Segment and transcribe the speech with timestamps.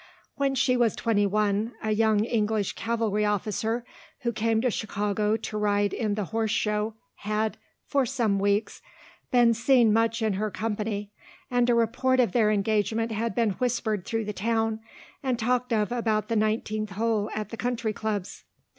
[0.33, 3.85] When she was twenty one, a young English cavalry officer,
[4.21, 8.81] who came to Chicago to ride in the horse show had, for some weeks,
[9.29, 11.11] been seen much in her company
[11.51, 14.79] and a report of their engagement had been whispered through the town
[15.21, 18.43] and talked of about the nineteenth hole at the country clubs.